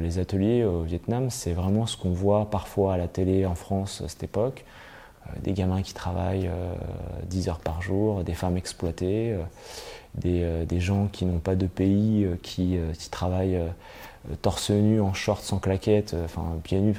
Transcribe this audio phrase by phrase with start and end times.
[0.00, 4.02] Les ateliers au Vietnam, c'est vraiment ce qu'on voit parfois à la télé en France
[4.04, 4.64] à cette époque.
[5.26, 6.72] Euh, des gamins qui travaillent euh,
[7.26, 9.42] 10 heures par jour, des femmes exploitées, euh,
[10.14, 13.68] des, euh, gens qui n'ont pas de pays, euh, qui, euh, travaillent euh,
[14.40, 16.96] torse nu, en short, sans claquettes, euh, enfin pieds nus,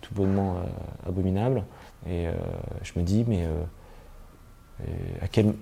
[0.00, 1.64] tout bonnement euh, abominable.
[2.06, 2.32] Et euh,
[2.82, 3.64] je me dis, mais euh,
[5.38, 5.52] euh,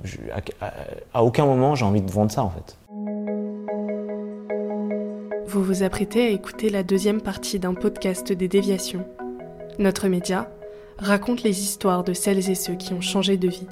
[1.15, 2.77] à aucun moment j'ai envie de vendre ça en fait.
[5.49, 9.07] Vous vous apprêtez à écouter la deuxième partie d'un podcast des déviations.
[9.79, 10.53] Notre média
[10.99, 13.67] raconte les histoires de celles et ceux qui ont changé de vie.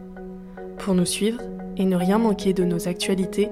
[0.78, 1.42] Pour nous suivre
[1.76, 3.50] et ne rien manquer de nos actualités,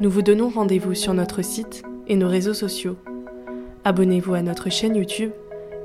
[0.00, 2.98] nous vous donnons rendez-vous sur notre site et nos réseaux sociaux.
[3.84, 5.30] Abonnez-vous à notre chaîne YouTube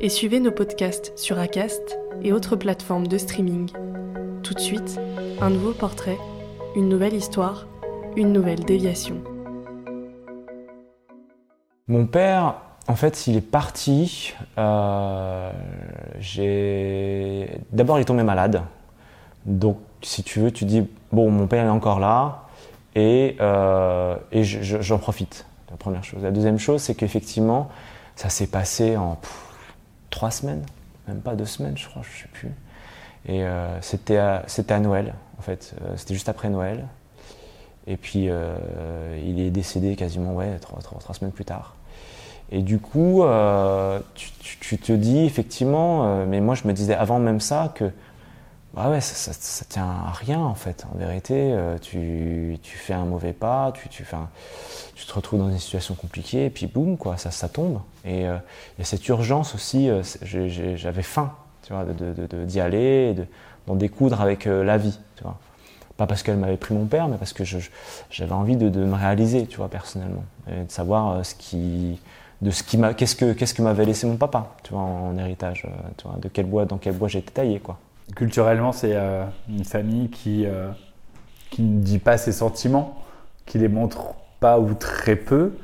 [0.02, 3.70] et suivez nos podcasts sur Acast et autres plateformes de streaming.
[4.44, 5.00] Tout de suite,
[5.40, 6.18] un nouveau portrait,
[6.76, 7.66] une nouvelle histoire,
[8.18, 9.24] une nouvelle déviation.
[11.90, 12.56] Mon père,
[12.88, 14.34] en fait, il est parti.
[14.58, 15.52] euh.
[17.72, 18.62] D'abord, il est tombé malade.
[19.46, 22.44] Donc, si tu veux, tu dis bon, mon père est encore là
[22.96, 25.46] et, euh, j'en profite.
[25.72, 26.24] La première chose.
[26.24, 27.70] La deuxième chose, c'est qu'effectivement,
[28.16, 29.18] ça s'est passé en
[30.10, 30.66] trois semaines,
[31.08, 32.52] même pas deux semaines, je crois, je sais plus.
[33.28, 35.74] Et euh, c'était à, Noël, en fait.
[35.96, 36.86] C'était juste après Noël.
[37.86, 38.30] Et puis,
[39.26, 41.77] il est décédé quasiment ouais, trois semaines plus tard.
[42.52, 46.74] Et du coup, euh, tu, tu- tu te dis effectivement, euh, mais moi je me
[46.74, 47.92] disais avant même ça que
[48.74, 50.86] bah ouais, ça, ça, tient à rien en fait.
[50.94, 54.18] En vérité, euh, tu, tu fais un mauvais pas, tu, tu, fais
[54.96, 57.80] tu te retrouves dans une situation compliquée, et puis boum, quoi, ça, ça tombe.
[58.06, 60.04] Et il y a cette urgence aussi, euh,
[60.76, 63.16] j'avais faim, tu vois, de- de- de- de- d'y aller,
[63.66, 65.38] d'en découdre avec euh, la vie, tu vois.
[65.98, 67.58] Pas parce qu'elle m'avait pris mon père, mais parce que je-
[68.12, 72.00] j'avais envie de, de me réaliser, tu vois, personnellement, et de savoir euh, ce qui,
[72.42, 75.10] de ce qui m'a, qu'est-ce que, qu'est-ce que m'avait laissé mon papa, tu vois, en,
[75.10, 77.80] en héritage, euh, tu vois, de quel bois, dans quel bois j'ai été taillé, quoi.
[78.16, 80.70] Culturellement, c'est euh, une famille qui, euh,
[81.50, 82.96] qui ne dit pas ses sentiments,
[83.46, 85.58] qui les montre pas ou très peu.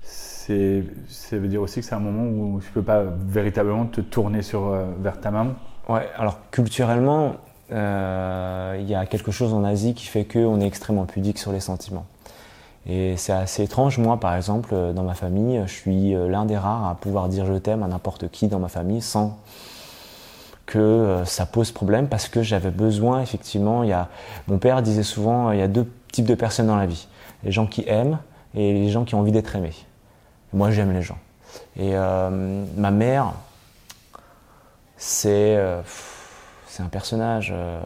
[0.00, 4.00] C'est, ça veut dire aussi que c'est un moment où tu peux pas véritablement te
[4.00, 5.54] tourner sur, euh, vers ta maman.
[5.88, 7.36] Ouais, alors culturellement,
[7.70, 11.60] il y a quelque chose en Asie qui fait qu'on est extrêmement pudique sur les
[11.60, 12.06] sentiments.
[12.86, 13.98] Et c'est assez étrange.
[13.98, 17.28] Moi, par exemple, euh, dans ma famille, je suis euh, l'un des rares à pouvoir
[17.28, 19.38] dire je t'aime à n'importe qui dans ma famille sans
[20.66, 24.08] que euh, ça pose problème parce que j'avais besoin, effectivement, il y a,
[24.46, 27.08] mon père disait souvent, il y a deux types de personnes dans la vie.
[27.44, 28.18] Les gens qui aiment
[28.54, 29.74] et les gens qui ont envie d'être aimés.
[30.52, 31.18] Moi, j'aime les gens.
[31.76, 33.32] Et euh, ma mère,
[34.96, 35.82] c'est euh,
[36.78, 37.80] un personnage euh,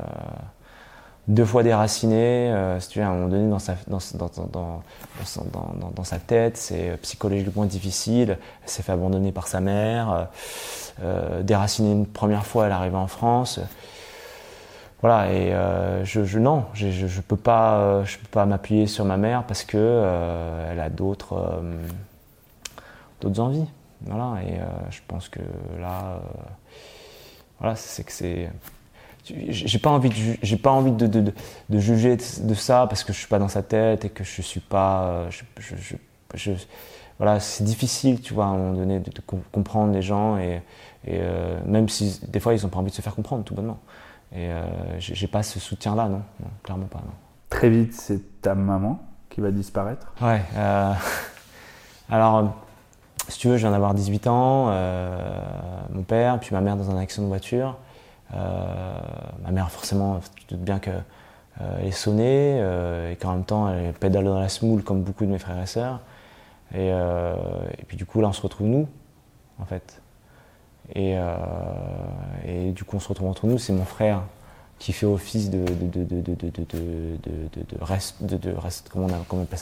[1.29, 2.53] deux fois déraciné.
[2.53, 3.75] euh, si tu veux, à un moment donné, dans sa,
[6.19, 8.39] tête, c'est euh, psychologiquement difficile.
[8.62, 10.29] Elle s'est fait abandonner par sa mère.
[11.03, 13.61] euh, déracinée une première fois, elle est arrivée en France.
[15.01, 15.53] Voilà, et
[16.05, 18.05] je, non, je, je peux pas,
[18.35, 20.03] m'appuyer sur ma mère parce que
[20.71, 21.62] elle a d'autres,
[23.21, 23.67] d'autres envies.
[24.06, 24.59] Voilà, et
[24.89, 25.41] je pense que
[25.79, 26.21] là,
[27.61, 28.49] voilà, c'est que c'est.
[29.27, 31.33] J'ai pas envie, de, j'ai pas envie de, de, de,
[31.71, 34.43] de juger de, ça parce que je suis pas dans sa tête et que je
[34.43, 35.97] suis pas, euh, je, je, je,
[36.35, 36.65] je-
[37.19, 40.37] voilà, c'est difficile, tu vois, à un moment donné, de, de com- comprendre les gens
[40.37, 40.62] et,
[41.06, 43.55] et euh, même si des fois ils ont pas envie de se faire comprendre, tout
[43.55, 43.79] bonnement.
[44.32, 44.65] Et euh,
[44.99, 47.12] j'ai pas ce soutien-là, non, non, clairement pas, non.
[47.49, 48.99] Très vite, c'est ta maman
[49.31, 50.12] qui va disparaître.
[50.20, 50.43] Ouais.
[50.56, 50.93] euh,
[52.11, 52.53] alors,
[53.29, 54.67] si tu veux, je viens d'avoir 18 ans.
[55.93, 57.77] mon père, puis ma mère dans un accident de voiture.
[58.32, 58.99] Euh,
[59.43, 61.03] ma mère, forcément, tu te bien qu'elle
[61.82, 65.31] est sonnée euh, et qu'en même temps, elle pédale dans la smoule comme beaucoup de
[65.31, 66.00] mes frères et sœurs.
[66.73, 67.35] Et, euh,
[67.87, 68.88] puis du coup, là, on se retrouve nous,
[69.61, 70.00] en fait.
[70.94, 73.59] Et, euh, du coup, on se retrouve entre nous.
[73.59, 74.23] C'est mon frère
[74.79, 75.65] qui fait office de,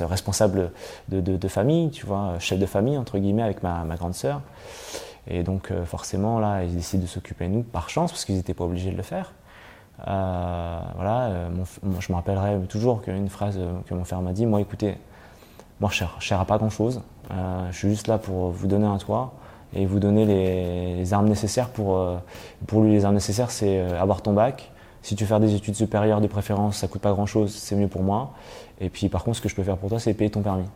[0.05, 0.73] responsable
[1.11, 4.41] de, famille, tu vois, chef de famille, entre guillemets, avec ma grande sœur.
[5.27, 8.37] Et donc, euh, forcément, là, ils décident de s'occuper de nous par chance, parce qu'ils
[8.37, 9.33] n'étaient pas obligés de le faire.
[10.09, 11.49] Euh, voilà, euh,
[12.01, 14.97] je me rappellerai toujours qu'une phrase que mon frère m'a dit Moi, écoutez,
[15.81, 17.03] moi, je ne cherche pas grand-chose.
[17.31, 19.33] je suis juste là pour vous donner un toit
[19.75, 22.05] et vous donner les, armes nécessaires pour.
[22.67, 24.71] pour lui, les armes nécessaires, c'est avoir ton bac.
[25.03, 27.89] Si tu veux faire des études supérieures de préférence, ça coûte pas grand-chose, c'est mieux
[27.89, 28.33] pour moi.
[28.81, 30.67] Et puis, par contre, ce que je peux faire pour toi, c'est payer ton permis.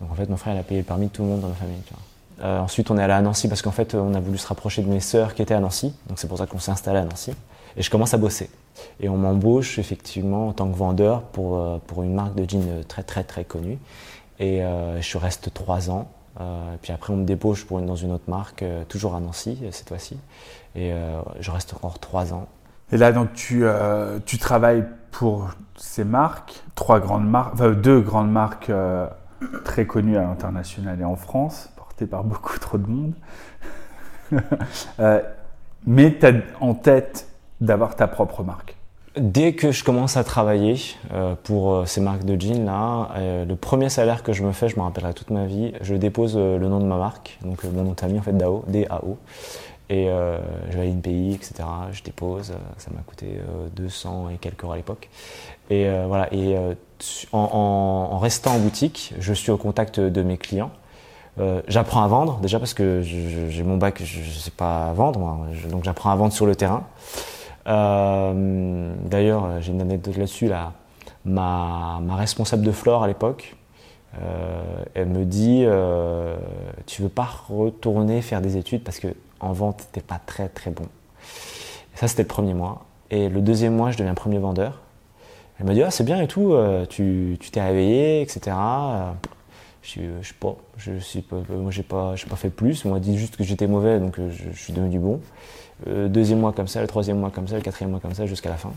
[0.00, 1.48] Donc, en fait, mon frère, il a payé le permis de tout le monde dans
[1.48, 1.80] ma famille.
[1.86, 2.02] Tu vois.
[2.42, 4.82] Euh, ensuite, on est allé à Nancy parce qu'en fait, on a voulu se rapprocher
[4.82, 5.94] de mes sœurs qui étaient à Nancy.
[6.08, 7.32] Donc, c'est pour ça qu'on s'est installé à Nancy.
[7.76, 8.50] Et je commence à bosser.
[9.00, 12.84] Et on m'embauche effectivement en tant que vendeur pour, euh, pour une marque de jeans
[12.86, 13.78] très, très, très connue.
[14.38, 16.08] Et euh, je reste trois ans.
[16.82, 20.16] puis après, on me débauche pour dans une autre marque, toujours à Nancy cette fois-ci.
[20.76, 20.92] Et
[21.40, 22.46] je reste encore trois ans.
[22.92, 23.64] Et là, donc, tu,
[24.24, 28.70] tu travailles pour ces marques, trois grandes marques, deux grandes marques
[29.64, 31.70] très connues à l'international et en France
[32.06, 33.12] par beaucoup trop de monde.
[35.00, 35.22] Euh,
[35.86, 37.28] mais tu as en tête
[37.60, 38.76] d'avoir ta propre marque.
[39.16, 40.76] Dès que je commence à travailler
[41.12, 44.68] euh, pour euh, ces marques de jeans là, le premier salaire que je me fais,
[44.68, 47.84] je me rappellerai toute ma vie, je dépose le nom de ma marque, donc mon
[47.84, 49.16] nom de famille en fait DAO, D-A-O.
[49.90, 50.08] Et
[50.70, 51.66] je vais à l'INPI, etc.
[51.92, 53.40] Je dépose, ça m'a coûté
[53.74, 55.08] 200 et quelques euros à l'époque.
[55.70, 56.28] Et voilà.
[56.34, 56.58] Et
[57.32, 60.70] en, restant en boutique, je suis au contact de mes clients.
[61.40, 65.46] Euh, j'apprends à vendre, déjà parce que j'ai mon bac, je ne sais pas vendre,
[65.70, 66.84] donc j'apprends à vendre sur le terrain.
[67.68, 70.48] Euh, D'ailleurs, j'ai une anecdote là-dessus.
[70.48, 70.72] Là.
[71.24, 73.56] Ma, responsable de Flore à l'époque,
[74.20, 76.36] euh, elle me dit euh,
[76.86, 79.08] Tu veux pas retourner faire des études parce que
[79.40, 80.84] en vente, t'es pas très très bon.
[81.94, 82.84] Ça, c'était le premier mois.
[83.10, 84.80] Et le deuxième mois, je deviens premier vendeur.
[85.58, 88.56] Elle me dit ah, C'est bien et tout, euh, tu t'es réveillé, etc.
[89.88, 92.84] Je, je sais pas, je suis pas, moi j'ai pas, pas fait plus.
[92.84, 95.20] On m'a dit juste que j'étais mauvais, donc euh, je, suis devenu bon.
[95.86, 98.26] Euh, deuxième mois comme ça, le troisième mois comme ça, le quatrième mois comme ça,
[98.26, 98.72] jusqu'à la fin.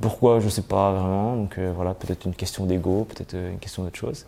[0.00, 1.34] Pourquoi, je sais pas vraiment.
[1.34, 4.26] Donc euh, voilà, peut-être une question d'ego, peut-être une question d'autre chose.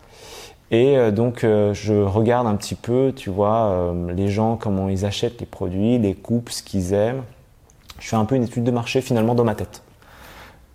[0.73, 5.47] Et donc je regarde un petit peu, tu vois, les gens comment ils achètent les
[5.47, 7.23] produits, les coupes, ce qu'ils aiment.
[8.01, 9.83] Je fais un peu une étude de marché finalement dans ma tête.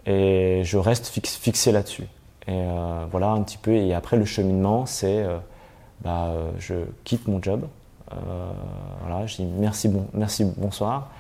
[0.06, 2.06] Et je reste fixé là-dessus.
[2.50, 3.72] Et euh, voilà un petit peu.
[3.72, 5.38] Et après, le cheminement, c'est euh,
[6.04, 6.74] bah, euh, je
[7.04, 7.62] quitte mon job.
[9.02, 11.12] voilà, je dis merci, bon, merci, bonsoir.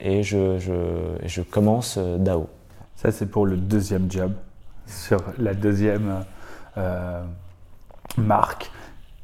[0.00, 2.48] Et je, commence DAO.
[2.94, 4.32] Ça, c'est pour le deuxième job,
[4.86, 6.24] sur la deuxième
[8.16, 8.70] marque.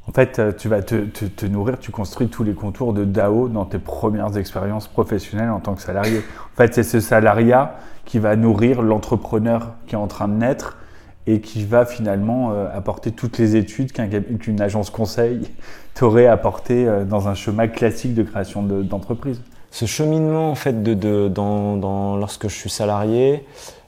[0.09, 3.79] En fait, tu vas te, nourrir, tu construis tous les contours de DAO dans tes
[3.79, 6.19] premières expériences professionnelles en tant que salarié.
[6.19, 10.77] En fait, c'est ce salariat qui va nourrir l'entrepreneur qui est en train de naître
[11.27, 15.49] et qui va finalement euh, apporter toutes les études qu'une agence conseil
[15.95, 19.41] t'aurait apporté euh, dans un chemin classique de création d'entreprise.
[19.71, 23.45] Ce cheminement, en fait, lorsque je suis salarié,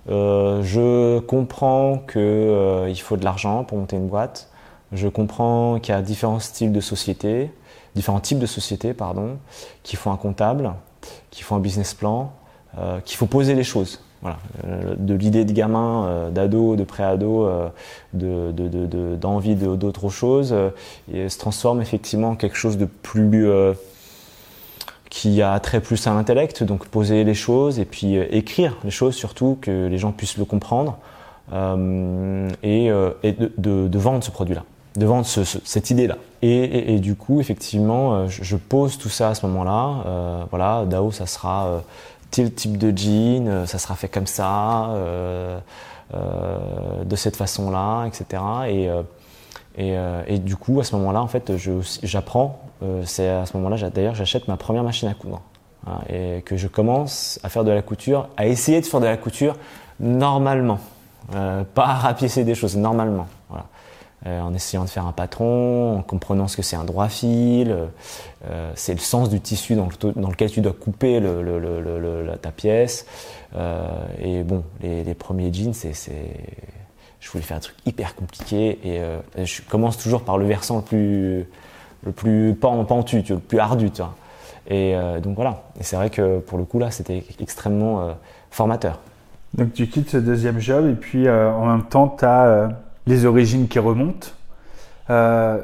[0.08, 4.48] euh, je comprends qu'il euh, faut de l'argent pour monter une boîte.
[4.92, 7.50] Je comprends qu'il y a différents styles de société,
[7.94, 9.38] différents types de sociétés, pardon,
[9.82, 10.72] qu'il faut un comptable,
[11.30, 12.32] qu'il faut un business plan,
[13.04, 14.00] qu'il faut poser les choses.
[14.22, 20.54] Voilà, euh, de l'idée de gamin, euh, d'ado, de pré-ado, euh, d'envie de, d'autre chose,
[21.12, 23.48] et se transforme effectivement en quelque chose de plus
[25.10, 29.14] qui a trait plus à l'intellect, donc poser les choses et puis écrire les choses
[29.14, 30.98] surtout, que les gens puissent le comprendre,
[31.52, 34.64] et, de, vendre ce produit-là,
[34.96, 36.16] de vendre cette idée-là.
[36.42, 40.46] Et, du coup, effectivement, je, je, pose tout ça à ce moment-là.
[40.50, 41.82] voilà, DAO, ça sera
[42.30, 45.58] tel type de jean, euh, ça sera fait comme ça, euh,
[46.14, 48.42] euh, de cette façon-là, etc.
[48.68, 48.88] Et,
[49.78, 51.52] et, du coup, à ce moment-là, en fait,
[52.02, 52.60] j'apprends.
[53.04, 55.42] c'est à ce moment-là, d'ailleurs, j'achète ma première machine à coudre.
[55.86, 59.06] Hein, et que je commence à faire de la couture, à essayer de faire de
[59.06, 59.56] la couture
[60.00, 60.78] normalement.
[61.30, 63.26] pas à rapiécer des choses, normalement.
[64.26, 67.70] Euh, en essayant de faire un patron, en comprenant ce que c'est un droit fil.
[68.50, 71.22] Euh, c'est le sens du tissu dans, lequel tu dois couper
[72.42, 73.06] ta pièce.
[73.54, 73.86] Euh,
[74.20, 75.92] et bon, les, premiers jeans, c'est,
[77.20, 80.82] je voulais faire un truc hyper compliqué et je commence toujours par le versant le
[80.82, 81.46] plus,
[82.04, 83.90] le plus pentu, le plus ardu.
[84.68, 85.62] Et donc voilà.
[85.78, 88.16] Et c'est vrai que pour le coup là, c'était extrêmement
[88.50, 88.98] formateur.
[89.54, 92.70] Donc tu quittes ce deuxième job et puis en même temps, tu as
[93.06, 94.28] les origines qui remontent.
[95.10, 95.60] Euh,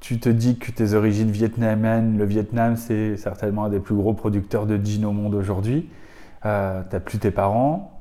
[0.00, 4.14] tu te dis que tes origines vietnamiennes, le Vietnam, c'est certainement un des plus gros
[4.14, 5.90] producteurs de jeans au monde aujourd'hui.
[6.46, 8.00] Euh, tu n'as plus tes parents,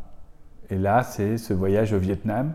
[0.69, 2.53] Et là, c'est ce voyage au Vietnam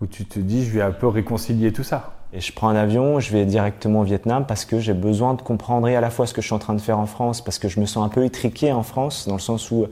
[0.00, 2.14] où tu te dis, je vais un peu réconcilier tout ça.
[2.32, 5.42] Et je prends un avion, je vais directement au Vietnam parce que j'ai besoin de
[5.42, 7.44] comprendre et à la fois ce que je suis en train de faire en France,
[7.44, 9.86] parce que je me sens un peu étriqué en France, dans le sens où,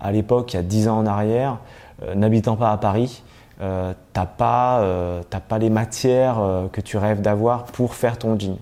[0.00, 1.58] à l'époque, il y a 10 ans en arrière,
[2.02, 3.22] euh, n'habitant pas à Paris,
[3.62, 8.38] euh, t'as pas, euh, pas les matières euh, que tu rêves d'avoir pour faire ton
[8.38, 8.58] jean.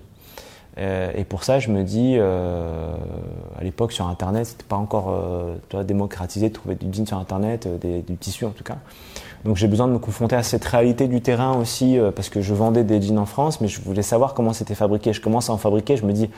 [0.77, 5.17] Et pour ça, je me dis, à l'époque sur Internet, c'était pas encore
[5.71, 8.75] vois, démocratisé de trouver du jean sur Internet, du tissu en tout cas.
[9.45, 12.53] Donc j'ai besoin de me confronter à cette réalité du terrain aussi, parce que je
[12.53, 15.13] vendais des jeans en France, mais je voulais savoir comment c'était fabriqué.
[15.13, 16.29] Je commence à en fabriquer, je me dis,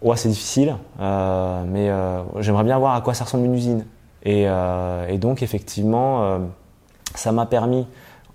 [0.00, 1.90] ouais c'est difficile, mais
[2.38, 3.84] j'aimerais bien voir à quoi ça ressemble une usine.
[4.22, 4.46] Et,
[5.18, 6.38] donc effectivement,
[7.16, 7.86] ça m'a permis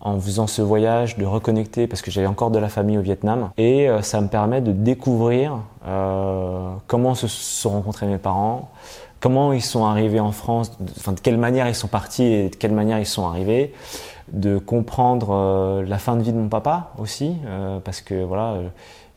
[0.02, 3.52] en faisant ce voyage de reconnecter parce que j'avais encore de la famille au Vietnam
[3.58, 8.72] et euh, ça me permet de découvrir euh, comment se sont rencontrés mes parents,
[9.20, 12.56] comment ils sont arrivés en France, de, enfin, quelle manière ils sont partis et de
[12.56, 13.74] quelle manière ils sont arrivés,
[14.34, 17.36] de comprendre euh, la fin de vie de mon papa aussi
[17.84, 18.56] parce que voilà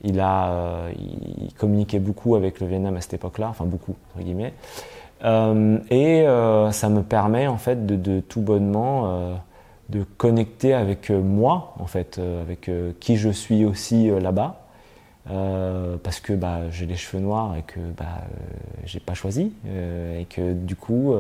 [0.02, 4.52] il a il communiquait beaucoup avec le Vietnam à cette époque-là, enfin beaucoup entre guillemets.
[5.90, 6.26] Et
[6.72, 9.38] ça me permet en fait de, tout bonnement
[9.88, 14.60] de connecter avec euh, moi, en fait, euh, avec euh, qui je suis aussi là-bas,
[16.02, 20.26] parce que bah, j'ai les cheveux noirs et que bah, euh, j'ai pas choisi, et
[20.26, 21.14] que du coup,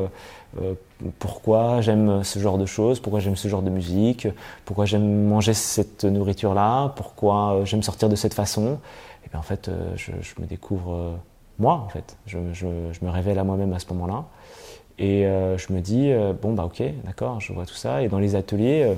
[1.18, 4.28] pourquoi j'aime ce genre de choses, pourquoi j'aime ce genre de musique,
[4.66, 8.78] pourquoi j'aime manger cette nourriture-là, pourquoi euh, j'aime sortir de cette façon,
[9.24, 11.18] et bien en fait, je, me découvre
[11.58, 14.24] moi, en fait, je, je me révèle à moi-même à ce moment-là.
[14.98, 18.02] Et euh, je me dis, euh, bon, bah ok, d'accord, je vois tout ça.
[18.02, 18.94] Et dans les ateliers, euh,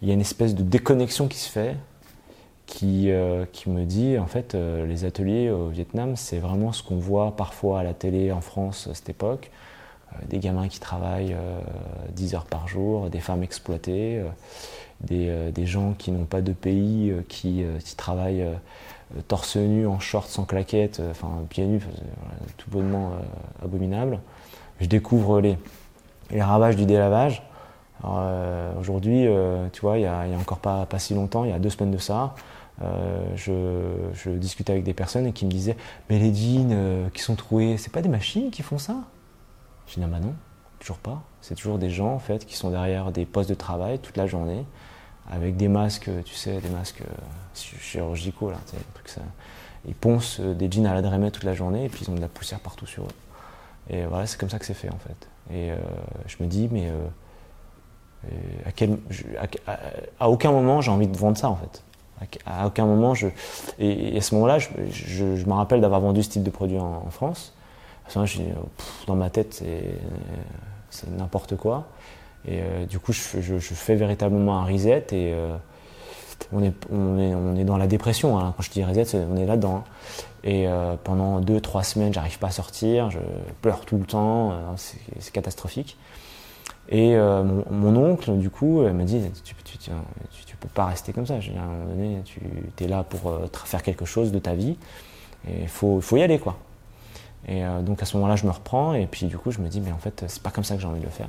[0.00, 1.76] il y a une espèce de déconnexion qui se fait,
[2.66, 3.10] qui,
[3.52, 7.80] qui me dit, en fait, les ateliers au Vietnam, c'est vraiment ce qu'on voit parfois
[7.80, 9.50] à la télé en France à cette époque.
[10.28, 11.60] Des gamins qui travaillent euh,
[12.14, 14.22] 10 heures par jour, des femmes exploitées,
[15.02, 18.46] des, des gens qui n'ont pas de pays, qui, qui travaillent
[19.28, 21.82] torse nu, en short, sans claquettes, enfin pieds nus,
[22.56, 23.12] tout bonnement
[23.62, 24.18] abominable.
[24.82, 25.56] Je découvre les,
[26.40, 27.44] ravages du délavage.
[28.04, 31.60] Euh, Aujourd'hui, euh, tu vois, il y a, encore pas, si longtemps, il y a
[31.60, 32.34] deux semaines de ça,
[32.82, 35.76] euh, je, discutais avec des personnes et qui me disaient
[36.10, 38.96] Mais les jeans qui sont troués, c'est pas des machines qui font ça?
[39.86, 40.34] Je dis Ah bah non,
[40.80, 41.22] toujours pas.
[41.42, 44.26] C'est toujours des gens en fait qui sont derrière des postes de travail toute la
[44.26, 44.66] journée,
[45.30, 47.04] avec des masques, tu sais, des masques
[47.54, 48.58] chi- chirurgicaux là,
[49.06, 49.20] ça.
[49.86, 52.20] Ils poncent des jeans à la Dremet toute la journée et puis ils ont de
[52.20, 53.14] la poussière partout sur eux.
[53.90, 55.28] Et voilà, c'est comme ça que c'est fait en fait.
[55.52, 55.76] Et euh,
[56.26, 58.28] je me dis, mais euh,
[58.66, 58.98] à, quel,
[60.18, 61.82] à, aucun moment j'ai envie de vendre ça en fait.
[62.46, 63.28] À, aucun moment je.
[63.80, 67.10] Et, à ce moment-là, je, je- me rappelle d'avoir vendu ce type de produit en,
[67.10, 67.52] France.
[68.06, 69.54] À ce moment-là, je dans ma tête,
[70.90, 71.88] c'est, n'importe quoi.
[72.46, 73.20] Et euh, du coup, je,
[73.58, 75.34] fais- véritablement un reset et
[76.52, 78.38] on, est, on, est, on est dans la dépression.
[78.38, 78.54] hein.
[78.56, 79.76] Quand je dis reset, on est là-dedans.
[79.76, 79.84] hein.
[80.44, 83.18] Et euh, pendant deux, trois semaines, j'arrive pas à sortir, je
[83.60, 85.96] pleure tout le temps, euh, c'est, c'est catastrophique.
[86.88, 91.26] Et euh, mon, oncle, du coup, m'a dit tu, tu, tu, peux pas rester comme
[91.26, 91.38] ça.
[91.40, 92.40] Je à un moment donné, tu
[92.84, 93.32] es là pour
[93.64, 94.76] faire quelque chose de ta vie
[95.48, 96.56] et il faut, y aller, quoi.
[97.48, 99.80] Et donc à ce moment-là, je me reprends et puis du coup, je me dis
[99.80, 101.28] mais en fait, c'est pas comme ça que j'ai envie de le faire.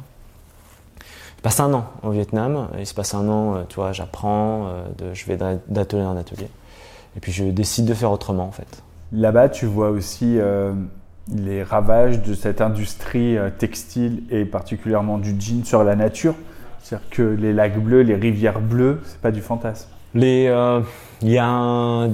[1.44, 2.70] Passe un an au Vietnam.
[2.80, 6.18] Il se passe un an, euh, tu vois, j'apprends, euh, je vais d'a- d'atelier en
[6.18, 6.48] atelier.
[7.16, 8.82] Et puis je décide de faire autrement, en fait.
[9.12, 10.72] Là-bas, tu vois aussi euh,
[11.36, 16.34] les ravages de cette industrie textile et particulièrement du jean sur la nature.
[16.82, 19.90] C'est-à-dire que les lacs bleus, les rivières bleues, c'est pas du fantasme.
[20.16, 20.80] Les, euh,
[21.22, 22.08] il y a un-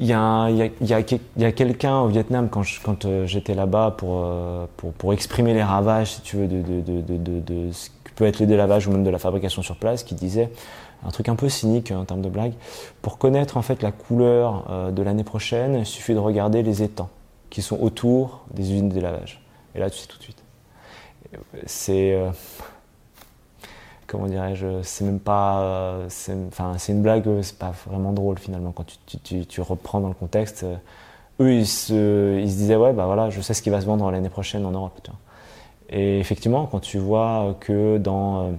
[0.00, 1.00] il y a, il a, il y a,
[1.36, 5.62] il a quelqu'un au Vietnam quand euh, j'étais là-bas pour, euh, pour pour exprimer les
[5.62, 9.10] ravages, si tu veux, de, de, de, ce peut être le délavage ou même de
[9.10, 10.50] la fabrication sur place, qui disait
[11.06, 12.52] un truc un peu cynique en termes de blague.
[13.00, 16.82] Pour connaître en fait la couleur euh, de l'année prochaine, il suffit de regarder les
[16.82, 17.10] étangs
[17.48, 19.40] qui sont autour des usines de délavage.
[19.76, 20.42] Et là, tu sais tout de suite.
[21.66, 22.30] C'est euh,
[24.08, 26.32] comment dirais-je, c'est même pas, euh, c'est,
[26.88, 30.66] une blague, c'est pas vraiment drôle finalement quand tu, tu, tu, reprends dans le contexte.
[31.38, 33.86] eux, ils se, ils se disaient ouais, bah voilà, je sais ce qui va se
[33.86, 35.08] vendre l'année prochaine en Europe.
[35.90, 38.50] Et effectivement, quand tu vois que dans, euh,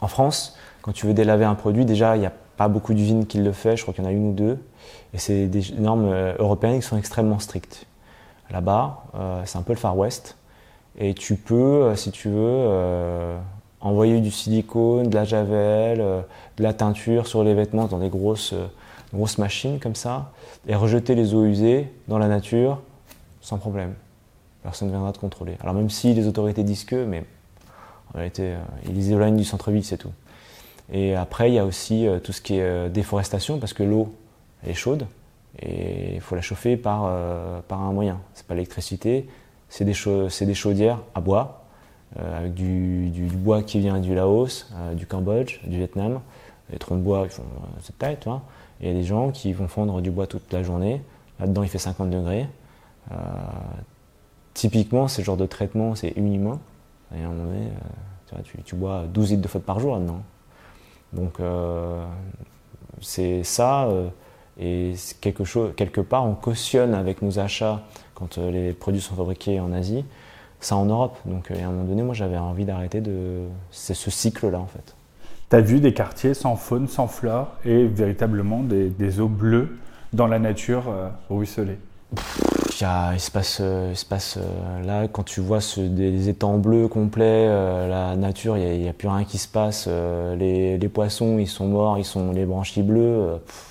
[0.00, 3.26] en France, quand tu veux délaver un produit, déjà il n'y a pas beaucoup d'usines
[3.26, 4.58] qui le fait, je crois qu'il y en a une ou deux,
[5.14, 7.86] et c'est des normes euh, européennes qui sont extrêmement strictes.
[8.50, 10.36] Là-bas, euh, c'est un peu le Far West,
[10.98, 13.38] et tu peux, euh, si tu veux, euh,
[13.80, 16.20] envoyer du silicone, de la javel, euh,
[16.56, 18.54] de la teinture sur les vêtements dans des grosses,
[19.14, 20.32] grosses machines comme ça,
[20.66, 22.80] et rejeter les eaux usées dans la nature
[23.40, 23.94] sans problème.
[24.62, 25.56] Personne ne viendra te contrôler.
[25.60, 27.24] Alors même si les autorités disent que, mais
[28.12, 30.12] En réalité, euh, ils les éloignent du centre-ville, c'est tout.
[30.92, 33.82] Et après, il y a aussi euh, tout ce qui est euh, déforestation, parce que
[33.82, 34.14] l'eau
[34.66, 35.06] est chaude
[35.60, 38.20] et il faut la chauffer par, un moyen.
[38.34, 39.28] C'est pas l'électricité,
[39.68, 39.94] c'est des,
[40.54, 41.64] chaudières à bois,
[42.16, 46.20] avec du, bois qui vient du Laos, du Cambodge, du Vietnam.
[46.70, 47.42] Les troncs de bois, ils font
[47.82, 48.42] cette taille, tu vois.
[48.80, 51.02] Et il y a des gens qui vont fondre du bois toute la journée.
[51.40, 52.46] Là-dedans, il fait 50 degrés.
[54.60, 56.60] Typiquement, ce genre de traitement, c'est inhumain.
[57.16, 57.68] Et à un moment donné,
[58.34, 58.36] euh,
[58.66, 60.20] tu, bois 12 litres de faute par jour là-dedans.
[61.14, 62.04] Donc, euh,
[63.00, 63.84] c'est ça.
[63.84, 64.08] euh,
[64.60, 67.80] et quelque, chose, quelque part, on cautionne avec nos achats
[68.12, 70.04] quand les produits sont fabriqués en Asie,
[70.60, 71.16] ça en Europe.
[71.24, 73.44] Donc, à un moment donné, moi, j'avais envie d'arrêter de.
[73.70, 74.94] C'est ce cycle-là, en fait.
[75.48, 79.78] Tu as vu des quartiers sans faune, sans flore et véritablement des, des eaux bleues
[80.12, 81.08] dans la nature euh,
[82.84, 82.86] ruisselée.
[82.86, 83.94] Il, a- se passe, euh,
[84.38, 88.88] euh, là, quand tu vois ce- des étangs bleus complets, euh, la nature, il n'y
[88.88, 89.88] a, plus rien qui se passe.
[89.88, 93.40] les, les poissons, ils sont morts, ils sont les branchies bleues.
[93.46, 93.66] pff.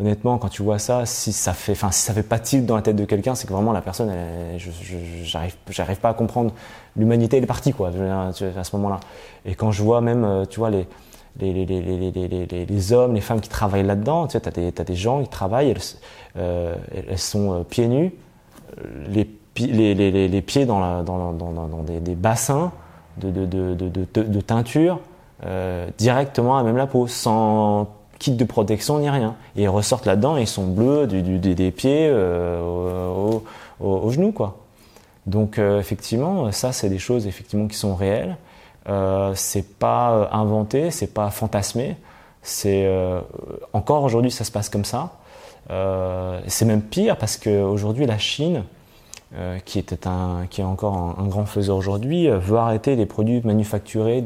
[0.00, 2.76] honnêtement, quand tu vois ça, si ça fait, enfin, si ça fait pas tilt dans
[2.76, 4.70] la tête de quelqu'un, c'est que vraiment la personne, elle- je,
[5.24, 6.52] j'arrive, j'arrive pas à comprendre.
[6.96, 9.00] L'humanité, elle est partie, quoi, à ce moment-là.
[9.46, 10.86] Et quand je vois même, tu vois, les,
[11.40, 15.70] les, hommes, les femmes qui travaillent là-dedans, tu sais, des, t'as des gens qui travaillent,
[15.70, 15.80] elles,
[16.38, 16.74] euh,
[17.16, 18.12] sont euh, pieds nus,
[18.78, 21.02] euh, les, pi- les, les, les, les pieds dans,
[22.00, 22.72] des, bassins
[23.18, 25.00] de, teinture
[25.98, 27.88] directement à même la peau, sans
[28.18, 29.34] kit de protection ni rien.
[29.56, 33.44] Et ils ressortent là-dedans et ils sont bleus du, des- pieds euh, au,
[33.80, 34.56] au, au genou, quoi.
[35.26, 38.36] Donc effectivement, ça c'est des choses effectivement qui sont réelles.
[38.88, 41.96] Euh, c'est pas euh, inventé, c'est pas fantasmé.
[42.42, 43.20] C'est euh,
[43.72, 45.12] encore aujourd'hui ça se passe comme ça.
[46.46, 48.62] C'est même pire parce qu'aujourd'hui la Chine,
[49.64, 54.22] qui est encore un, grand faiseur aujourd'hui, veut arrêter les produits manufacturés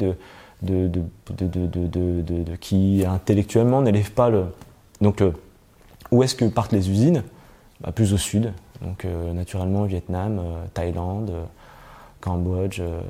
[2.61, 4.45] qui intellectuellement n'élèvent pas le.
[5.01, 5.25] Donc
[6.11, 7.25] où est-ce que partent les usines?
[7.81, 8.53] Bah, Plus au sud,
[8.83, 10.43] donc naturellement Vietnam,
[10.75, 11.33] Thaïlande,
[12.21, 13.01] Cambodge, euh,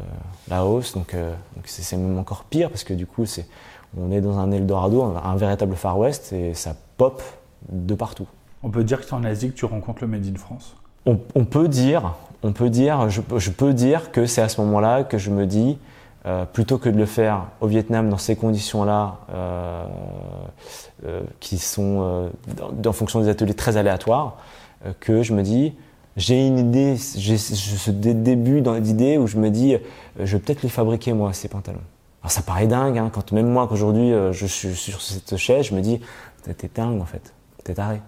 [0.48, 0.92] Laos.
[0.94, 3.46] Donc euh, donc c'est même encore pire parce que du coup c'est
[3.98, 7.22] on est dans un Eldorado, un, un véritable Far West et ça pop
[7.70, 8.26] de partout.
[8.62, 10.76] On peut dire que c'est en Asie que tu rencontres le Made in France?
[11.06, 14.48] On, on peut dire, on peut dire, je, peux- je peux dire que c'est à
[14.48, 15.78] ce moment-là que je me dis,
[16.26, 19.84] euh, plutôt que de le faire au Vietnam dans ces conditions-là, euh,
[21.06, 22.30] euh, qui sont
[22.72, 24.36] dans- en fonction des ateliers très aléatoires,
[25.00, 25.74] que je me dis,
[26.20, 29.78] j'ai une idée, j'ai ce ce dé- début d'idée où je me dis, euh,
[30.18, 31.80] je vais peut-être les fabriquer moi ces pantalons.
[32.22, 35.66] Alors ça paraît dingue, hein, quand même moi qu'aujourd'hui euh, je suis sur cette chaise,
[35.66, 36.00] je me dis,
[36.44, 37.32] t'es dingue en fait,
[37.64, 38.00] t'es taré.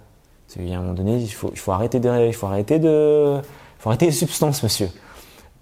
[0.56, 3.40] Il y a un moment donné, il faut, arrêter de, il faut arrêter de,
[3.78, 4.90] faut arrêter les substances, monsieur.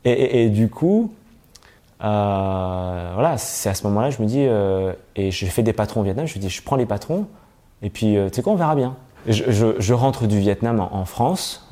[0.04, 1.12] Et, du coup,
[2.02, 4.40] euh, voilà, c'est à ce moment-là, je me dis,
[5.14, 7.28] et j'ai fait des patrons au Vietnam, je me dis, je prends les patrons,
[7.82, 8.96] et puis, euh, tu sais quoi, on verra bien.
[9.26, 11.68] Je, rentre du Vietnam en, France,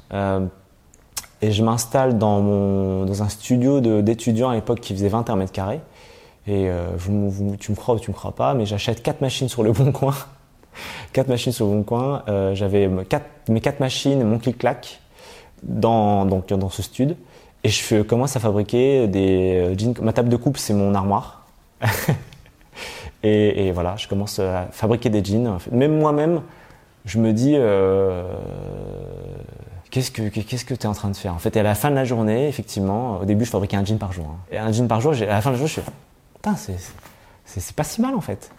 [1.41, 5.53] et je m'installe dans, mon, dans un studio d'étudiants à l'époque qui faisait 21 mètres
[5.53, 5.81] carrés.
[6.47, 6.87] Et euh,
[7.59, 9.93] tu me crois ou tu me crois pas, mais j'achète quatre machines sur le bon
[9.93, 10.15] coin.
[11.13, 12.23] quatre machines sur le bon coin.
[12.29, 15.01] Euh, J'avais mes quatre machines, mon clic-clac,
[15.63, 17.17] dans, donc, dans ce studio.
[17.65, 19.95] Et je commence à fabriquer des euh, jeans.
[20.01, 21.47] Ma table de coupe, c'est mon armoire.
[23.23, 25.59] et, et voilà, je commence à fabriquer des jeans.
[25.71, 26.43] Même moi-même,
[27.05, 28.23] je me dis, euh,
[30.03, 31.35] qu'est-ce que tu es en train de faire?
[31.35, 33.85] En fait, et à la fin de la journée, effectivement, au début, je fabriquais un
[33.85, 34.27] jean par jour.
[34.29, 34.37] hein.
[34.51, 35.91] Et un jean par jour, à la fin de la journée, je fais,
[36.35, 38.51] putain, c'est- pas si mal en fait.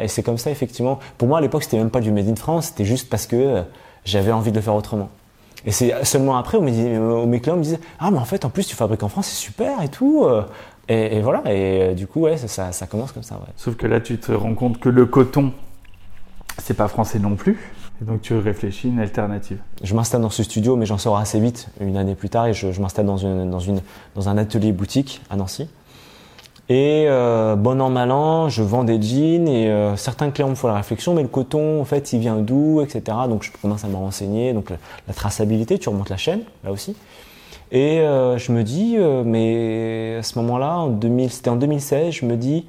[0.00, 0.98] Et c'est comme ça, effectivement.
[1.18, 3.36] Pour moi, à l'époque, c'était même pas du Made in France, c'était juste parce que
[3.36, 3.62] euh,
[4.04, 5.10] j'avais envie de le faire autrement.
[5.66, 8.44] Et c'est seulement après où mes, où mes clients me disaient Ah, mais en fait,
[8.44, 10.24] en plus, tu fabriques en France, c'est super et tout.
[10.24, 10.42] euh.
[10.88, 13.40] Et, voilà, et euh, du coup, ouais, ça, commence comme ça.
[13.56, 15.52] Sauf que là, tu te rends compte que le coton,
[16.58, 17.58] c'est pas français non plus.
[18.00, 19.58] Et donc, tu réfléchis une alternative.
[19.82, 22.54] Je m'installe dans ce studio, mais j'en sors assez vite, une année plus tard, et
[22.54, 25.68] je, m'installe dans, un atelier boutique à Nancy.
[26.68, 30.54] Et euh, bon an, mal an, je vends des jeans, et euh, certains clients me
[30.54, 33.16] font la réflexion, mais le coton, en fait, il vient d'où, etc.
[33.28, 36.96] Donc je commence à me renseigner, donc la, traçabilité, tu remontes la chaîne, là aussi.
[37.70, 42.26] Et euh, je me dis, mais à ce moment-là, en 2000 c'était en 2016, je
[42.26, 42.66] me dis,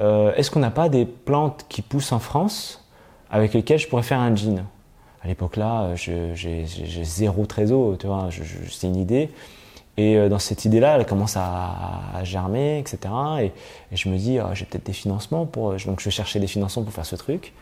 [0.00, 2.83] est-ce qu'on n'a pas des plantes qui poussent en France
[3.34, 4.64] avec lesquelles je pourrais faire un jean
[5.24, 6.64] À l'époque là, je- j'ai
[7.04, 8.28] zéro trésor, tu vois,
[8.70, 9.28] c'est une idée.
[9.96, 11.72] Et euh, dans cette idée-là, elle commence à,
[12.14, 12.98] à germer, etc.
[13.42, 13.52] Et,
[13.92, 15.74] je me dis, ah, j'ai peut-être des financements pour.
[15.86, 17.52] Donc je cherchais des financements pour faire ce truc.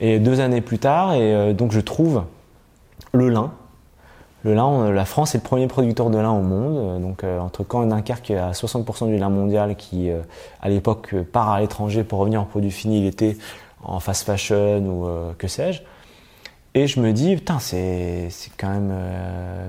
[0.00, 2.24] Et deux années plus tard, et euh, donc je trouve
[3.12, 3.52] le lin.
[4.42, 7.02] Le lin, la France est le premier producteur de lin au monde.
[7.02, 10.08] Donc entre Caen et Dunkerque, a 60% du lin mondial qui,
[10.62, 13.06] à l'époque, part à l'étranger pour revenir en produit fini.
[13.06, 13.36] Était
[13.82, 15.82] en fast fashion ou que sais-je.
[16.74, 18.94] Et je me dis, putain, c'est quand même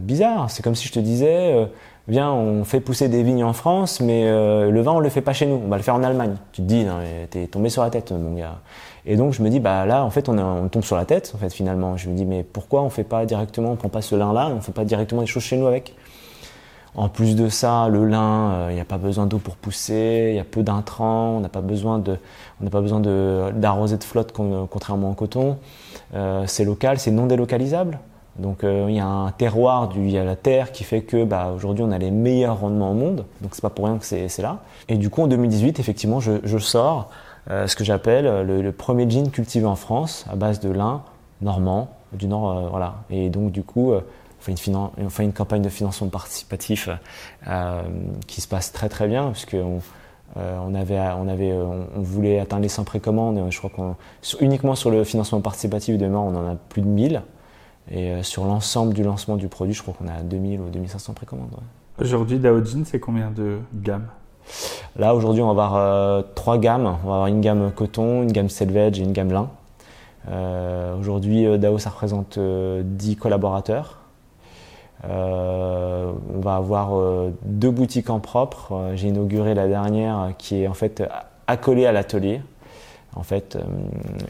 [0.02, 0.52] bizarre.
[0.52, 1.68] C'est comme si je te disais,
[2.08, 5.34] viens, on fait pousser des vignes en France, mais le vin, on le fait pas
[5.34, 5.60] chez nous.
[5.66, 6.36] On va le faire en Allemagne.
[6.52, 6.86] Tu te dis,
[7.32, 8.38] t'es tombé sur la tête, mon.
[9.06, 11.32] Et donc je me dis bah là en fait on, on, tombe sur la tête
[11.36, 11.98] en fait finalement.
[11.98, 14.50] Je me dis mais pourquoi on fait pas directement, on prend pas ce lin là,
[14.56, 15.96] on fait pas directement des choses chez nous avec?
[16.94, 20.30] En plus de ça, le lin, euh, il n'y a pas besoin d'eau pour pousser,
[20.32, 22.18] il y a peu d'intrants, on n'a pas besoin de,
[22.60, 25.58] on n'a pas besoin d'arroser de, flotte contrairement au coton.
[26.14, 28.00] Euh, c'est local, c'est non délocalisable.
[28.40, 31.24] Donc euh, il y a un terroir, il y a la terre qui fait que
[31.24, 33.26] bah, aujourd'hui on a les meilleurs rendements au monde.
[33.40, 34.60] Donc c'est pas pour rien que c'est là.
[34.90, 37.10] Et du coup en 2018 effectivement je, sors
[37.50, 41.02] ce que j'appelle le, premier gin cultivé en France à base de lin
[41.42, 42.96] normand du Nord, voilà.
[43.10, 43.94] Et donc du coup,
[44.42, 46.90] on fait, une on fait une campagne de financement participatif
[48.28, 49.80] qui se passe très très bien puisque on,
[50.36, 53.40] on avait, on, avait, on, voulait atteindre les 100 précommandes.
[53.50, 53.96] Je crois qu'on
[54.40, 57.22] uniquement sur le financement participatif de on en a plus de 1000.
[57.90, 61.50] Et sur l'ensemble du lancement du produit, je crois qu'on a 2000 ou 2500 précommandes.
[62.00, 64.08] Aujourd'hui, Daojin, c'est combien de gammes?
[64.96, 66.98] Là, aujourd'hui, on va avoir euh, trois gammes.
[67.04, 69.50] On va avoir une gamme coton, une gamme selvage et une gamme lin.
[70.30, 74.01] Euh, aujourd'hui, euh, DAO, ça représente 10 collaborateurs.
[75.04, 76.92] On va avoir
[77.44, 78.92] deux boutiques en propre.
[78.96, 81.04] J'ai inauguré la dernière qui est en fait
[81.48, 82.42] accolée à l'atelier.
[83.16, 83.58] En fait,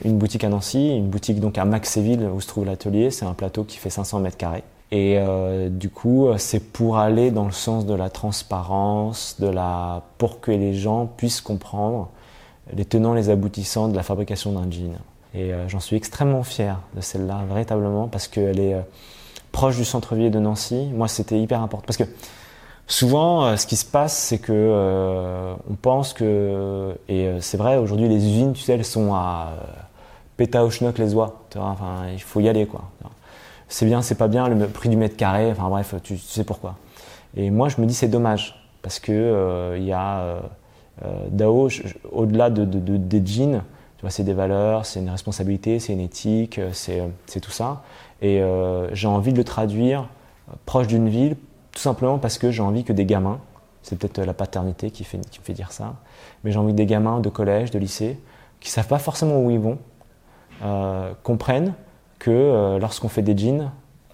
[0.04, 3.12] une boutique à Nancy, une boutique donc à Maxéville où se trouve l'atelier.
[3.12, 4.64] C'est un plateau qui fait 500 mètres carrés.
[4.92, 10.04] Et euh, du coup, c'est pour aller dans le sens de la transparence, de la,
[10.18, 12.10] pour que les gens puissent comprendre
[12.76, 14.98] les tenants, les aboutissants de la fabrication d'un jean.
[15.34, 18.82] Et euh, j'en suis extrêmement fier de celle-là, véritablement, parce qu'elle est euh,
[19.52, 20.90] proche du centre-ville de Nancy.
[20.94, 21.86] Moi, c'était hyper important.
[21.86, 22.04] Parce que
[22.88, 28.26] souvent, ce qui se passe, c'est que on pense que, et c'est vrai, aujourd'hui, les
[28.26, 29.54] usines, tu sais, elles sont à
[30.38, 31.44] pétaouchnock les oies.
[31.56, 32.84] Enfin, il faut y aller, quoi
[33.72, 36.76] c'est bien, c'est pas bien, le prix du mètre carré, enfin bref, tu, sais pourquoi.
[37.36, 40.40] Et moi, je me dis c'est dommage parce que euh, il y a euh,
[41.06, 41.70] euh, DAO,
[42.12, 43.64] au-delà de, des jeans,
[43.98, 47.82] tu vois, c'est des valeurs, c'est une responsabilité, c'est une éthique, c'est tout ça.
[48.22, 48.44] Et
[48.94, 50.08] j'ai envie de le traduire
[50.66, 51.36] proche d'une ville,
[51.72, 53.40] tout simplement parce que j'ai envie que des gamins,
[53.82, 55.96] c'est peut-être la paternité qui, me fait dire ça,
[56.44, 58.20] mais j'ai envie que des gamins de collège, de lycée,
[58.60, 59.80] qui savent pas forcément où ils vont,
[61.24, 61.74] comprennent
[62.22, 63.72] que euh, lorsqu'on fait des jeans,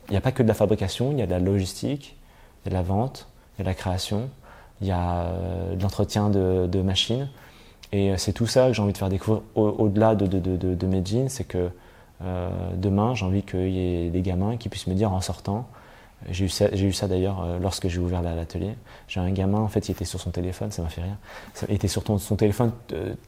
[0.08, 2.18] il n'y a pas que de la fabrication, il y a de la logistique,
[2.64, 4.30] il y a de la vente, il y a de la création,
[4.80, 7.28] il y a euh, de l'entretien de, machines.
[7.92, 11.04] Et euh, c'est tout ça que j'ai envie de faire découvrir au-delà de, de, mes
[11.04, 11.70] jeans, c'est que
[12.22, 15.68] demain, j'ai envie qu'il y ait des gamins qui puissent me dire en sortant,
[16.30, 18.74] j'ai eu ça, ça d'ailleurs lorsque j'ai ouvert l'atelier.
[19.08, 21.18] J'ai un gamin, en fait, il était sur son téléphone, ça m'a fait rire.
[21.70, 22.72] Il était sur son téléphone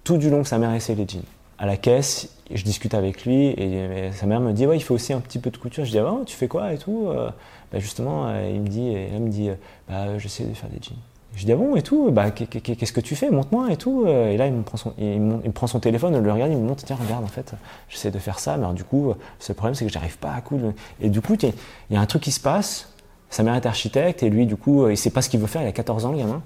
[0.04, 1.24] tout du long que sa mère essayait les jeans
[1.60, 4.94] à la caisse, je discute avec lui et, sa mère me dit ouais il fait
[4.94, 5.86] aussi un petit peu de couture.
[5.86, 7.08] Je dis ah tu fais quoi et tout.
[7.08, 7.30] Euh,
[7.72, 9.50] bah, justement euh, il me dit et elle me dit
[9.88, 10.98] bah j'essaie de faire des jeans.
[11.36, 12.12] Je dis ah bon et tout.
[12.12, 13.30] Bah qu'est-ce que tu fais?
[13.30, 14.06] Montre-moi et tout.
[14.08, 16.84] Et là il me prend son il, me téléphone, il le regarde, il me montre
[16.84, 17.54] tiens regarde en fait
[17.88, 19.14] j'essaie de faire ça mais du coup
[19.48, 20.74] le problème c'est que j'arrive pas à coudre.
[21.00, 21.54] Et du coup il
[21.92, 22.94] y a un truc qui se passe.
[23.30, 25.62] Sa mère est architecte et lui du coup il sait pas ce qu'il veut faire.
[25.62, 26.42] Il a 14 ans le gamin.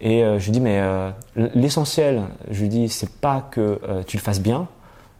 [0.00, 4.02] Et euh, je lui dis, mais euh, l'essentiel, je lui dis, c'est pas que euh,
[4.06, 4.68] tu le fasses bien,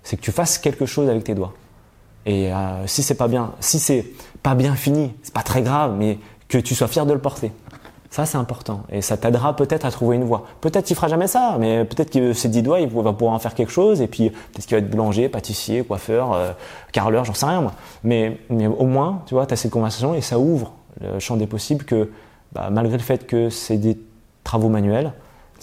[0.02, 1.54] c'est que tu fasses quelque chose avec tes doigts.
[2.26, 2.50] Et
[2.86, 4.06] si c'est pas bien, si c'est
[4.42, 7.52] pas bien fini, c'est pas très grave, mais que tu sois fier de le porter.
[8.14, 8.82] Ça, c'est important.
[8.90, 10.44] Et ça t'aidera peut-être à trouver une voie.
[10.60, 13.40] Peut-être qu'il fera jamais ça, mais peut-être que ces dix doigts, il va pouvoir en
[13.40, 14.00] faire quelque chose.
[14.00, 16.54] Et puis, peut-être qu'il va être boulanger, pâtissier, coiffeur,
[16.92, 17.72] carreleur, j'en sais rien, moi.
[18.04, 21.36] Mais, mais au moins, tu vois, tu as cette conversation et ça ouvre le champ
[21.36, 22.12] des possibles que,
[22.52, 23.98] bah, malgré le fait que c'est des
[24.44, 25.12] travaux manuels.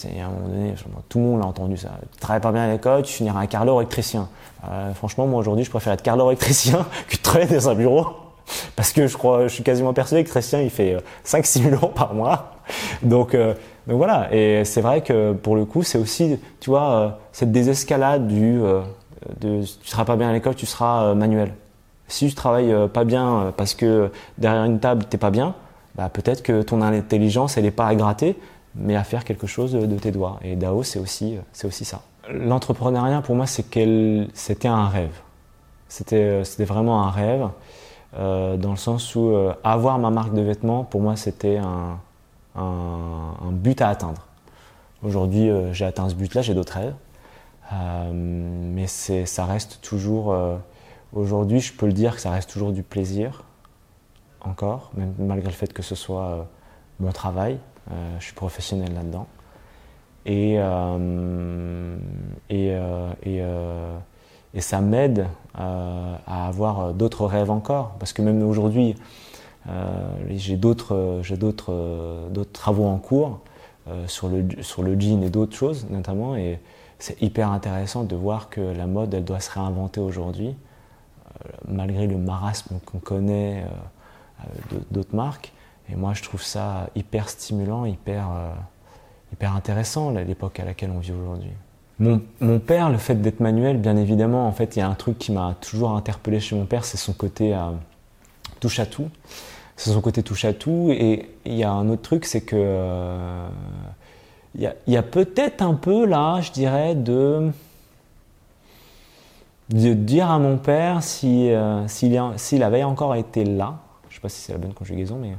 [0.04, 0.74] À un moment donné,
[1.08, 1.88] tout le monde l'a entendu ça.
[2.12, 4.28] Tu travailles pas bien à l'école, tu finiras un carreleur électricien.
[4.68, 8.08] Euh, franchement, moi aujourd'hui, je préfère être carreleur électricien que de travailler dans un bureau.
[8.76, 11.74] Parce que je crois, je suis quasiment persuadé que l'électricien, il fait 5-6 euh, 000
[11.74, 12.56] euros par mois.
[13.02, 13.54] Donc, euh,
[13.86, 14.32] donc voilà.
[14.34, 18.60] Et c'est vrai que pour le coup, c'est aussi, tu vois, cette désescalade du,
[19.40, 21.54] de, tu seras pas bien à l'école, tu seras manuel.
[22.08, 25.54] Si tu travailles pas bien parce que derrière une table, t'es pas bien,
[25.94, 28.36] bah, peut-être que ton intelligence, elle n'est pas à gratter,
[28.74, 30.38] mais à faire quelque chose de, tes doigts.
[30.42, 32.02] Et DAO, c'est aussi, c'est aussi ça.
[32.30, 35.20] L'entrepreneuriat, pour moi, c'était un rêve.
[35.88, 37.48] C'était vraiment un rêve,
[38.14, 41.98] euh, dans le sens où euh, avoir ma marque de vêtements, pour moi, c'était un,
[43.52, 44.26] but à atteindre.
[45.02, 46.94] Aujourd'hui, euh, j'ai atteint ce but-là, j'ai d'autres rêves.
[48.12, 50.36] mais ça reste toujours,
[51.14, 53.44] aujourd'hui, je peux le dire que ça reste toujours du plaisir.
[54.42, 56.46] encore, malgré le fait que ce soit
[57.00, 57.58] mon travail.
[58.18, 59.26] Je suis professionnel là-dedans.
[60.26, 60.56] Et,
[62.50, 63.42] et,
[64.54, 67.92] et, ça m'aide à avoir d'autres rêves encore.
[67.98, 68.94] Parce que même aujourd'hui,
[70.30, 71.22] j'ai d'autres
[72.52, 73.40] travaux en cours
[74.06, 76.36] sur, le, sur le jean et d'autres choses notamment.
[76.36, 76.58] Et
[76.98, 80.54] c'est hyper intéressant de voir que la mode, elle doit se réinventer aujourd'hui,
[81.66, 83.64] malgré le marasme qu'on connaît
[84.42, 85.52] euh, d'autres marques.
[85.90, 88.52] Et moi, je trouve ça hyper stimulant, hyper, euh,
[89.32, 91.50] hyper intéressant, l'époque à laquelle on vit aujourd'hui.
[92.40, 95.18] Mon, père, le fait d'être manuel, bien évidemment, en fait, il y a un truc
[95.18, 97.70] qui m'a toujours interpellé chez mon père, c'est son côté euh,
[98.60, 99.08] touche à tout.
[99.76, 100.88] C'est son côté touche à tout.
[100.90, 103.46] Et il y a un autre truc, c'est que
[104.54, 107.50] il y a, peut-être un peu là, je dirais, de
[109.70, 113.78] dire à mon père s'il si, s'il avait encore été là,
[114.16, 115.36] sais pas si c'est la bonne conjugaison, mais.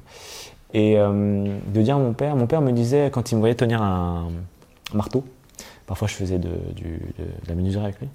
[0.73, 3.55] Et euh, de dire à mon père, mon père me disait, quand il me voyait
[3.55, 4.29] tenir un,
[4.93, 5.23] marteau,
[5.85, 6.51] parfois je faisais de,
[7.47, 8.09] la menuiserie avec lui,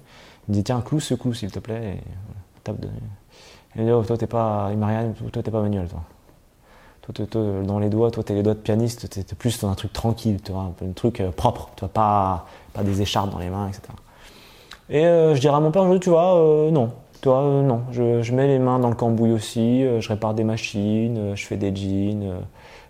[0.47, 2.01] il me dit tiens, clou ce clou s'il te plaît, et.
[3.75, 6.01] Il me dit, oh, toi t'es pas, Marianne, toi t'es pas manuel, toi.
[7.01, 7.25] Toi,
[7.63, 10.39] dans les doigts, toi t'es les doigts de pianiste, t'es plus dans un truc tranquille,
[10.43, 13.81] tu un, truc euh, propre, tu pas, pas des écharpes dans les mains, etc.
[14.89, 17.83] Et euh, je dirais à mon père tu vois, non, toi, euh, non.
[17.91, 19.83] Je, mets les mains dans le cambouis aussi.
[19.83, 21.17] Euh, je répare des machines.
[21.17, 22.41] Euh, je fais des jeans.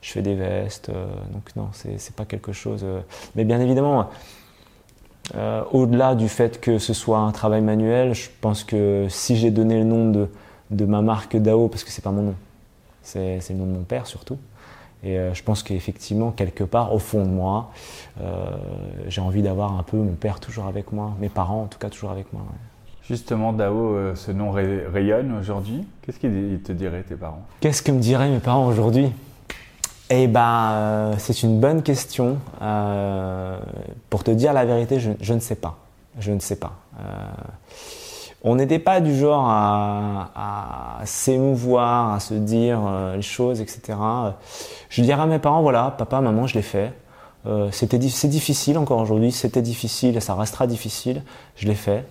[0.01, 0.91] je fais des vestes.
[1.33, 2.85] donc non, c'est pas quelque chose.
[3.35, 4.07] mais bien évidemment,
[5.71, 9.77] au-delà du fait que ce soit un travail manuel, je pense que si j'ai donné
[9.77, 10.27] le nom de,
[10.71, 12.35] de ma marque DAO, parce que c'est pas mon nom,
[13.03, 14.37] c'est le nom de mon père surtout.
[15.03, 17.71] Et je pense qu'effectivement, quelque part, au fond de moi,
[19.07, 21.89] j'ai envie d'avoir un peu mon père toujours avec moi, mes parents en tout cas
[21.89, 22.43] toujours avec moi.
[23.09, 25.83] Justement, Dao, euh, ce nom rayonne aujourd'hui.
[26.03, 27.41] Qu'est-ce qu'ils te diraient tes parents?
[27.59, 29.11] Qu'est-ce que me diraient mes parents aujourd'hui?
[30.09, 32.37] Eh ben, euh, c'est une bonne question.
[32.61, 33.59] Euh,
[34.09, 35.77] pour te dire la vérité, je, ne sais pas.
[36.19, 36.73] Je ne sais pas.
[38.43, 42.79] on n'était pas du genre à, s'émouvoir, à se dire
[43.15, 43.97] les choses, etc.
[44.89, 46.91] Je dirais à mes parents, voilà, papa, maman, je l'ai fait.
[47.71, 51.21] c'était, c'est difficile encore aujourd'hui, c'était difficile ça restera difficile.
[51.55, 52.05] Je l'ai fait.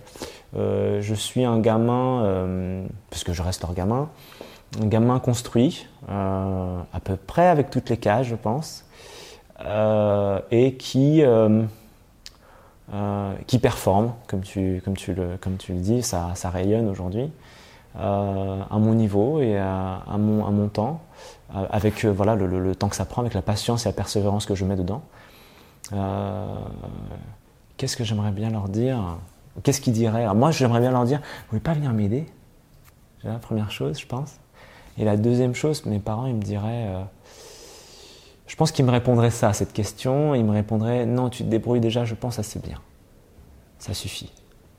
[0.57, 4.09] Euh, je suis un gamin, euh, parce que je reste leur gamin,
[4.81, 8.85] un gamin construit, euh, à peu près avec toutes les cases, je pense,
[10.51, 11.23] et qui,
[13.47, 17.29] qui performe, comme tu, comme tu, le, comme tu le dis, ça, ça rayonne aujourd'hui.
[17.95, 21.01] à mon niveau et à, mon, à mon temps,
[21.53, 24.55] avec voilà, le, le, temps que ça prend, avec la patience et la persévérance que
[24.55, 25.01] je mets dedans.
[27.77, 29.17] Qu'est-ce que j'aimerais bien leur dire?
[29.63, 30.31] Qu'est-ce qu'ils diraient?
[30.33, 32.25] Moi, j'aimerais bien leur dire, vous voulez pas venir m'aider?
[33.21, 34.37] C'est la première chose, je pense.
[34.99, 37.01] Et la deuxième chose, mes parents, ils me diraient, euh,
[38.47, 40.35] je pense qu'ils me répondraient ça, à cette question.
[40.35, 42.79] Ils me répondraient, non, tu te débrouilles déjà, je pense, assez bien.
[43.79, 44.31] Ça suffit.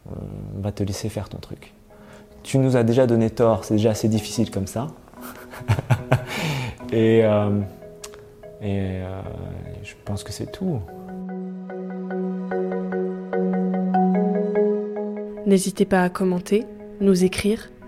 [0.06, 1.72] On va te laisser faire ton truc.
[2.42, 4.88] Tu nous as déjà donné tort, c'est déjà assez difficile comme ça.
[6.92, 7.60] et, euh,
[8.62, 9.22] euh,
[9.82, 10.80] je pense que c'est tout.
[15.46, 16.66] N'hésitez pas à commenter,
[17.00, 17.70] nous écrire